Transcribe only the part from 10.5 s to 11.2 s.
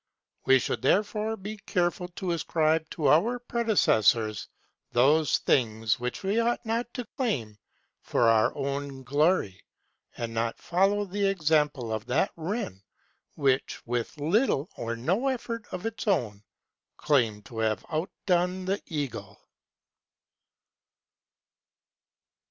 follow